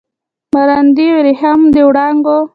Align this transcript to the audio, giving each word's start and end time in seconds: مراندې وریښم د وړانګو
مراندې 0.53 1.07
وریښم 1.15 1.59
د 1.73 1.75
وړانګو 1.87 2.37